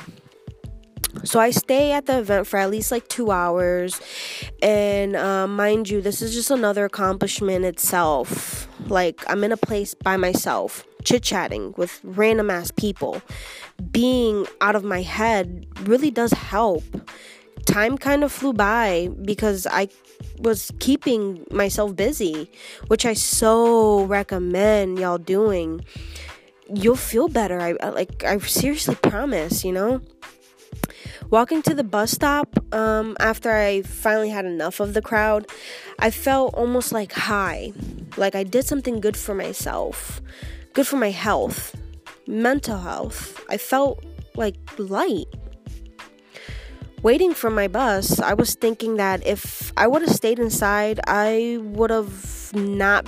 So 1.23 1.39
I 1.39 1.51
stay 1.51 1.91
at 1.91 2.07
the 2.07 2.19
event 2.19 2.45
for 2.47 2.57
at 2.57 2.69
least 2.69 2.91
like 2.91 3.07
two 3.07 3.31
hours, 3.31 4.01
and 4.61 5.15
uh, 5.15 5.47
mind 5.47 5.89
you, 5.89 6.01
this 6.01 6.21
is 6.21 6.33
just 6.33 6.51
another 6.51 6.85
accomplishment 6.85 7.65
itself. 7.65 8.67
Like 8.87 9.23
I'm 9.27 9.43
in 9.43 9.51
a 9.51 9.57
place 9.57 9.93
by 9.93 10.17
myself, 10.17 10.85
chit 11.03 11.23
chatting 11.23 11.73
with 11.77 11.99
random 12.03 12.49
ass 12.49 12.71
people. 12.71 13.21
Being 13.91 14.45
out 14.61 14.75
of 14.75 14.83
my 14.83 15.01
head 15.01 15.65
really 15.83 16.11
does 16.11 16.31
help 16.31 16.83
time 17.65 17.97
kind 17.97 18.23
of 18.23 18.31
flew 18.31 18.53
by 18.53 19.09
because 19.23 19.67
I 19.67 19.89
was 20.39 20.71
keeping 20.79 21.45
myself 21.51 21.95
busy, 21.95 22.49
which 22.87 23.05
I 23.05 23.13
so 23.13 24.03
recommend 24.05 24.99
y'all 24.99 25.17
doing. 25.17 25.83
You'll 26.73 26.95
feel 26.95 27.27
better. 27.27 27.59
I 27.59 27.89
like 27.89 28.23
I 28.23 28.37
seriously 28.39 28.95
promise, 28.95 29.63
you 29.63 29.71
know? 29.71 30.01
Walking 31.29 31.61
to 31.63 31.73
the 31.73 31.83
bus 31.83 32.11
stop 32.11 32.47
um, 32.73 33.17
after 33.19 33.51
I 33.51 33.81
finally 33.81 34.29
had 34.29 34.45
enough 34.45 34.79
of 34.79 34.93
the 34.93 35.01
crowd, 35.01 35.47
I 35.97 36.11
felt 36.11 36.53
almost 36.53 36.91
like 36.91 37.13
high. 37.13 37.73
Like 38.15 38.35
I 38.35 38.43
did 38.43 38.65
something 38.65 38.99
good 38.99 39.17
for 39.17 39.33
myself, 39.33 40.21
good 40.73 40.85
for 40.85 40.97
my 40.97 41.09
health, 41.09 41.75
mental 42.27 42.77
health. 42.77 43.43
I 43.49 43.57
felt 43.57 44.03
like 44.35 44.55
light 44.77 45.27
waiting 47.05 47.35
for 47.35 47.51
my 47.51 47.67
bus, 47.67 48.19
I 48.19 48.33
was 48.33 48.55
thinking 48.55 48.95
that 48.95 49.23
if 49.27 49.71
I 49.77 49.85
would 49.85 50.01
have 50.01 50.09
stayed 50.09 50.39
inside, 50.39 50.99
I 51.05 51.59
would 51.61 51.91
have 51.91 52.51
not 52.55 53.07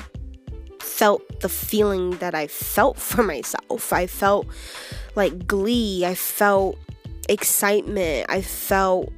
felt 0.80 1.24
the 1.40 1.50
feeling 1.50 2.12
that 2.18 2.36
I 2.36 2.46
felt 2.46 3.00
for 3.10 3.24
myself. 3.24 3.92
I 3.92 4.06
felt 4.06 4.46
like 5.16 5.48
glee, 5.48 6.06
I 6.06 6.14
felt 6.14 6.78
excitement, 7.28 8.28
I 8.30 8.44
felt 8.44 9.12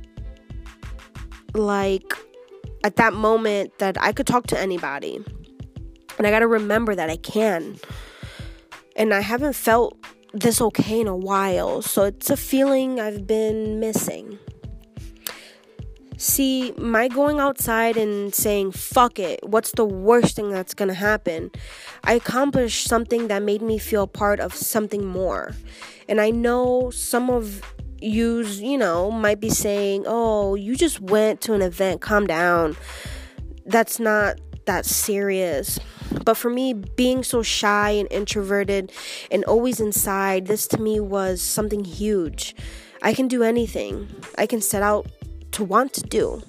like 1.53 2.13
at 2.85 2.95
that 2.95 3.11
moment 3.11 3.77
that 3.79 4.01
I 4.01 4.13
could 4.13 4.27
talk 4.27 4.47
to 4.47 4.57
anybody. 4.57 5.19
And 6.17 6.25
I 6.25 6.31
got 6.31 6.39
to 6.39 6.47
remember 6.47 6.95
that 6.95 7.09
I 7.09 7.17
can. 7.17 7.75
And 8.95 9.13
I 9.13 9.19
haven't 9.19 9.57
felt 9.57 9.97
this 10.33 10.61
okay 10.61 11.01
in 11.01 11.07
a 11.07 11.17
while. 11.17 11.81
So 11.81 12.03
it's 12.03 12.29
a 12.29 12.37
feeling 12.37 13.01
I've 13.01 13.27
been 13.27 13.81
missing. 13.81 14.39
See, 16.21 16.73
my 16.73 17.07
going 17.07 17.39
outside 17.39 17.95
and 17.95 18.35
saying, 18.35 18.73
fuck 18.73 19.19
it, 19.19 19.39
what's 19.41 19.71
the 19.71 19.85
worst 19.85 20.35
thing 20.35 20.49
that's 20.49 20.73
gonna 20.73 20.93
happen? 20.93 21.49
I 22.03 22.15
accomplished 22.15 22.89
something 22.89 23.29
that 23.29 23.41
made 23.41 23.61
me 23.61 23.77
feel 23.77 24.05
part 24.05 24.41
of 24.41 24.53
something 24.53 25.05
more. 25.05 25.53
And 26.09 26.19
I 26.19 26.31
know 26.31 26.89
some 26.89 27.29
of 27.29 27.61
you, 28.01 28.41
you 28.41 28.77
know, 28.77 29.09
might 29.09 29.39
be 29.39 29.49
saying, 29.49 30.03
oh, 30.07 30.55
you 30.55 30.75
just 30.75 30.99
went 30.99 31.39
to 31.41 31.53
an 31.53 31.61
event, 31.61 32.01
calm 32.01 32.27
down. 32.27 32.75
That's 33.65 33.97
not 33.97 34.41
that 34.65 34.85
serious. 34.85 35.79
But 36.25 36.35
for 36.35 36.49
me, 36.49 36.73
being 36.73 37.23
so 37.23 37.41
shy 37.41 37.91
and 37.91 38.11
introverted 38.11 38.91
and 39.31 39.45
always 39.45 39.79
inside, 39.79 40.47
this 40.47 40.67
to 40.67 40.81
me 40.81 40.99
was 40.99 41.41
something 41.41 41.85
huge. 41.85 42.57
I 43.01 43.13
can 43.13 43.29
do 43.29 43.41
anything. 43.41 44.09
I 44.37 44.45
can 44.45 44.59
set 44.59 44.83
out 44.83 45.07
to 45.51 45.63
want 45.63 45.93
to 45.93 46.01
do. 46.01 46.41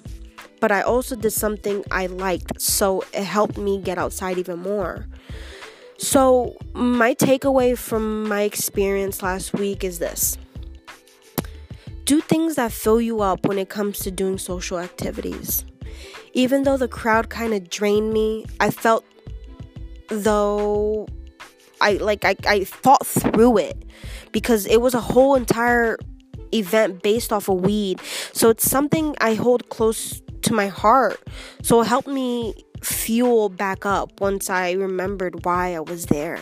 But 0.59 0.71
I 0.71 0.81
also 0.81 1.15
did 1.15 1.31
something 1.31 1.83
I 1.89 2.05
liked, 2.05 2.61
so 2.61 3.03
it 3.13 3.23
helped 3.23 3.57
me 3.57 3.81
get 3.81 3.97
outside 3.97 4.37
even 4.37 4.59
more. 4.59 5.07
So, 5.97 6.55
my 6.73 7.13
takeaway 7.15 7.77
from 7.77 8.27
my 8.27 8.41
experience 8.41 9.21
last 9.21 9.53
week 9.53 9.83
is 9.83 9.99
this 9.99 10.37
do 12.05 12.19
things 12.19 12.55
that 12.55 12.71
fill 12.71 12.99
you 12.99 13.21
up 13.21 13.45
when 13.45 13.57
it 13.57 13.69
comes 13.69 13.99
to 13.99 14.11
doing 14.11 14.37
social 14.37 14.79
activities. 14.79 15.63
Even 16.33 16.63
though 16.63 16.75
the 16.77 16.87
crowd 16.87 17.29
kind 17.29 17.53
of 17.53 17.69
drained 17.69 18.11
me, 18.11 18.45
I 18.59 18.69
felt 18.69 19.05
though 20.09 21.07
I 21.79 21.93
like 21.93 22.25
I, 22.25 22.35
I 22.45 22.63
fought 22.65 23.05
through 23.05 23.59
it 23.59 23.85
because 24.31 24.65
it 24.65 24.81
was 24.81 24.93
a 24.93 24.99
whole 24.99 25.35
entire 25.35 25.97
event 26.53 27.01
based 27.01 27.31
off 27.31 27.49
of 27.49 27.61
weed. 27.61 27.99
So 28.33 28.49
it's 28.49 28.69
something 28.69 29.15
I 29.21 29.33
hold 29.35 29.69
close 29.69 30.21
to 30.43 30.53
my 30.53 30.67
heart. 30.67 31.19
So 31.61 31.81
it 31.81 31.87
helped 31.87 32.07
me 32.07 32.53
fuel 32.81 33.49
back 33.49 33.85
up 33.85 34.19
once 34.19 34.49
I 34.49 34.71
remembered 34.71 35.45
why 35.45 35.75
I 35.75 35.79
was 35.79 36.07
there. 36.07 36.39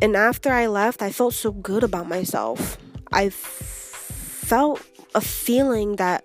And 0.00 0.16
after 0.16 0.50
I 0.50 0.66
left, 0.66 1.02
I 1.02 1.12
felt 1.12 1.34
so 1.34 1.52
good 1.52 1.84
about 1.84 2.08
myself. 2.08 2.76
I 3.12 3.26
f- 3.26 3.34
felt 3.34 4.82
a 5.14 5.20
feeling 5.20 5.96
that 5.96 6.24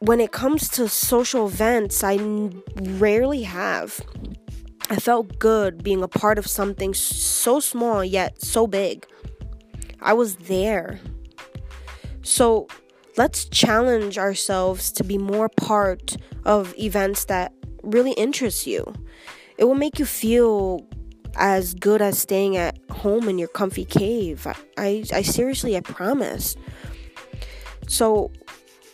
when 0.00 0.20
it 0.20 0.32
comes 0.32 0.68
to 0.70 0.88
social 0.88 1.46
events, 1.46 2.02
I 2.02 2.14
n- 2.14 2.62
rarely 2.76 3.42
have. 3.42 4.00
I 4.90 4.96
felt 4.96 5.38
good 5.38 5.84
being 5.84 6.02
a 6.02 6.08
part 6.08 6.38
of 6.38 6.46
something 6.46 6.94
so 6.94 7.60
small 7.60 8.02
yet 8.02 8.42
so 8.42 8.66
big. 8.66 9.06
I 10.00 10.12
was 10.12 10.36
there. 10.36 11.00
So 12.22 12.68
let's 13.16 13.46
challenge 13.46 14.18
ourselves 14.18 14.92
to 14.92 15.04
be 15.04 15.18
more 15.18 15.48
part 15.48 16.16
of 16.44 16.74
events 16.78 17.24
that 17.26 17.52
really 17.82 18.12
interest 18.12 18.66
you. 18.66 18.94
It 19.56 19.64
will 19.64 19.74
make 19.74 19.98
you 19.98 20.06
feel 20.06 20.86
as 21.36 21.74
good 21.74 22.02
as 22.02 22.18
staying 22.18 22.56
at 22.56 22.78
home 22.90 23.28
in 23.28 23.38
your 23.38 23.48
comfy 23.48 23.84
cave. 23.84 24.46
I, 24.76 25.04
I, 25.12 25.22
seriously, 25.22 25.76
I 25.76 25.80
promise. 25.80 26.56
So 27.86 28.30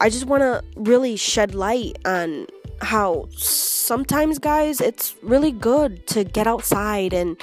I 0.01 0.11
just 0.11 0.27
want 0.27 0.43
to 0.43 0.63
really 0.77 1.17
shed 1.17 1.55
light 1.55 1.99
on 2.05 2.47
how 2.81 3.29
sometimes, 3.37 4.39
guys, 4.39 4.81
it's 4.81 5.15
really 5.23 5.53
good 5.53 6.07
to 6.09 6.25
get 6.25 6.47
outside 6.47 7.13
and 7.13 7.41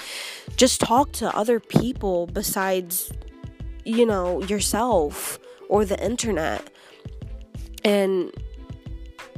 just 0.56 0.82
talk 0.82 1.12
to 1.14 1.36
other 1.36 1.60
people 1.60 2.28
besides 2.28 3.12
you 3.84 4.06
know, 4.06 4.42
yourself 4.44 5.40
or 5.70 5.86
the 5.86 6.02
internet. 6.04 6.70
And 7.84 8.34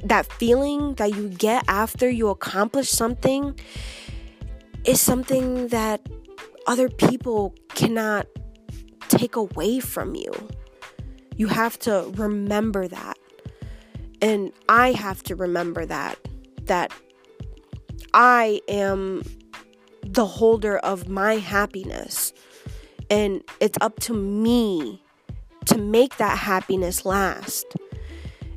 that 0.03 0.31
feeling 0.33 0.95
that 0.95 1.15
you 1.15 1.29
get 1.29 1.63
after 1.67 2.09
you 2.09 2.29
accomplish 2.29 2.89
something 2.89 3.57
is 4.83 4.99
something 4.99 5.69
that 5.69 6.01
other 6.67 6.89
people 6.89 7.55
cannot 7.69 8.27
take 9.07 9.35
away 9.35 9.79
from 9.79 10.15
you. 10.15 10.31
You 11.35 11.47
have 11.47 11.79
to 11.79 12.11
remember 12.15 12.87
that. 12.87 13.17
And 14.21 14.51
I 14.69 14.91
have 14.91 15.23
to 15.23 15.35
remember 15.35 15.85
that 15.85 16.17
that 16.65 16.93
I 18.13 18.61
am 18.69 19.23
the 20.01 20.25
holder 20.25 20.77
of 20.77 21.09
my 21.09 21.35
happiness. 21.35 22.33
And 23.13 23.43
it's 23.59 23.77
up 23.79 23.99
to 24.01 24.13
me 24.15 24.99
to 25.65 25.77
make 25.77 26.17
that 26.17 26.35
happiness 26.35 27.05
last. 27.05 27.75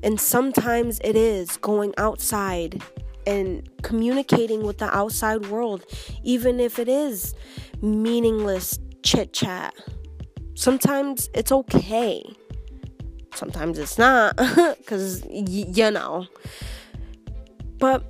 And 0.03 0.19
sometimes 0.19 0.99
it 1.05 1.15
is 1.15 1.59
going 1.59 1.93
outside 1.99 2.83
and 3.27 3.69
communicating 3.83 4.63
with 4.63 4.79
the 4.79 4.97
outside 4.97 5.51
world, 5.51 5.85
even 6.23 6.59
if 6.59 6.79
it 6.79 6.89
is 6.89 7.35
meaningless 7.83 8.79
chit 9.03 9.35
chat. 9.35 9.75
Sometimes 10.55 11.29
it's 11.35 11.53
okay. 11.53 12.25
Sometimes 13.35 13.79
it's 13.79 13.99
not, 13.99 14.37
because 14.79 15.23
y- 15.25 15.67
you 15.71 15.91
know. 15.91 16.29
But, 17.77 18.03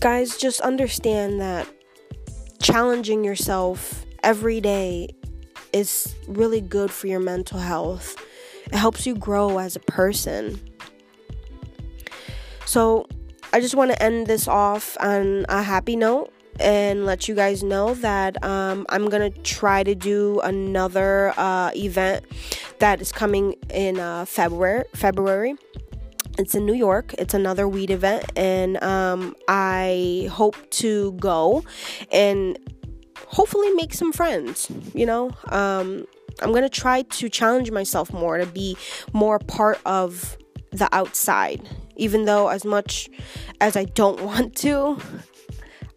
guys, 0.00 0.38
just 0.38 0.62
understand 0.62 1.38
that 1.42 1.68
challenging 2.62 3.24
yourself 3.24 4.05
every 4.22 4.60
day 4.60 5.08
is 5.72 6.14
really 6.26 6.60
good 6.60 6.90
for 6.90 7.06
your 7.06 7.20
mental 7.20 7.58
health. 7.58 8.16
It 8.66 8.74
helps 8.74 9.06
you 9.06 9.14
grow 9.14 9.58
as 9.58 9.76
a 9.76 9.80
person. 9.80 10.60
So, 12.64 13.06
I 13.52 13.60
just 13.60 13.74
want 13.74 13.92
to 13.92 14.02
end 14.02 14.26
this 14.26 14.48
off 14.48 14.96
on 15.00 15.46
a 15.48 15.62
happy 15.62 15.96
note 15.96 16.32
and 16.60 17.04
let 17.06 17.28
you 17.28 17.34
guys 17.34 17.62
know 17.62 17.94
that 17.94 18.42
um, 18.44 18.86
I'm 18.88 19.08
gonna 19.08 19.30
try 19.30 19.82
to 19.82 19.94
do 19.94 20.40
another 20.40 21.32
uh, 21.36 21.70
event 21.74 22.24
that 22.78 23.00
is 23.00 23.12
coming 23.12 23.54
in 23.70 23.98
uh, 23.98 24.24
February. 24.24 24.84
February. 24.94 25.54
It's 26.38 26.54
in 26.54 26.66
New 26.66 26.74
York. 26.74 27.14
It's 27.14 27.32
another 27.32 27.66
weed 27.66 27.90
event, 27.90 28.30
and 28.36 28.82
um, 28.82 29.34
I 29.48 30.28
hope 30.30 30.56
to 30.72 31.12
go 31.12 31.64
and 32.12 32.58
hopefully 33.28 33.70
make 33.70 33.94
some 33.94 34.12
friends. 34.12 34.70
You 34.94 35.06
know, 35.06 35.30
um, 35.48 36.06
I'm 36.40 36.52
gonna 36.52 36.68
try 36.68 37.02
to 37.02 37.28
challenge 37.28 37.70
myself 37.70 38.12
more 38.12 38.38
to 38.38 38.46
be 38.46 38.76
more 39.12 39.38
part 39.38 39.80
of 39.86 40.36
the 40.70 40.88
outside, 40.94 41.68
even 41.96 42.24
though 42.24 42.48
as 42.48 42.64
much 42.64 43.08
as 43.60 43.76
I 43.76 43.84
don't 43.84 44.20
want 44.30 44.56
to. 44.56 44.98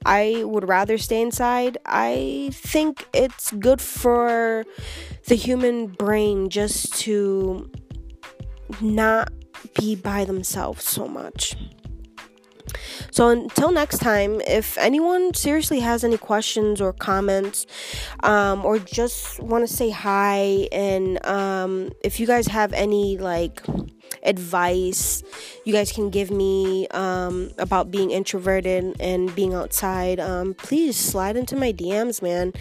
I 0.05 0.43
would 0.45 0.67
rather 0.67 0.97
stay 0.97 1.21
inside. 1.21 1.77
I 1.86 2.51
think 2.53 3.05
it's 3.13 3.51
good 3.51 3.82
for 3.82 4.65
the 5.27 5.36
human 5.36 5.88
brain 5.88 6.49
just 6.49 6.93
to 7.01 7.69
not 8.82 9.32
be 9.77 9.95
by 9.95 10.23
themselves 10.23 10.86
so 10.86 11.08
much. 11.08 11.55
So 13.12 13.29
until 13.29 13.71
next 13.71 13.99
time, 13.99 14.41
if 14.41 14.77
anyone 14.77 15.34
seriously 15.34 15.79
has 15.79 16.03
any 16.03 16.17
questions 16.17 16.82
or 16.82 16.93
comments, 16.93 17.65
um, 18.23 18.65
or 18.65 18.79
just 18.79 19.39
want 19.39 19.67
to 19.67 19.73
say 19.73 19.89
hi, 19.89 20.67
and 20.71 21.23
um, 21.25 21.91
if 22.03 22.19
you 22.19 22.27
guys 22.27 22.47
have 22.47 22.73
any 22.73 23.17
like 23.17 23.62
advice 24.23 25.23
you 25.69 25.75
guys 25.75 25.91
can 25.91 26.10
give 26.10 26.32
me 26.32 26.88
um, 26.89 27.51
about 27.60 27.91
being 27.91 28.10
introverted 28.10 28.95
and 28.99 29.34
being 29.36 29.53
outside, 29.53 30.19
um, 30.19 30.55
please 30.55 30.97
slide 30.97 31.38
into 31.38 31.55
my 31.55 31.71
DMs, 31.71 32.21
man. 32.23 32.53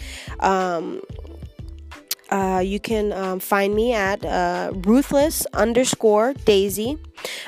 Uh, 2.31 2.61
you 2.63 2.79
can 2.79 3.11
um, 3.13 3.39
find 3.39 3.73
me 3.73 3.93
at 3.93 4.23
uh, 4.23 4.71
ruthless 4.85 5.45
underscore 5.53 6.33
daisy 6.45 6.97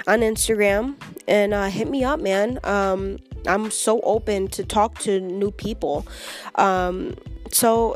on 0.08 0.20
Instagram 0.22 0.96
and 1.28 1.54
uh, 1.54 1.68
hit 1.68 1.88
me 1.88 2.04
up, 2.04 2.20
man. 2.20 2.60
Um, 2.64 3.18
I'm 3.48 3.72
so 3.72 4.02
open 4.02 4.48
to 4.50 4.64
talk 4.64 5.00
to 5.00 5.20
new 5.20 5.52
people. 5.52 6.06
Um, 6.56 7.16
so 7.52 7.96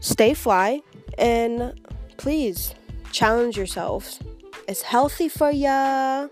stay 0.00 0.34
fly 0.34 0.82
and 1.16 1.80
please 2.16 2.74
challenge 3.12 3.56
yourselves. 3.56 4.20
It's 4.68 4.82
healthy 4.82 5.28
for 5.28 5.50
ya. 5.50 6.28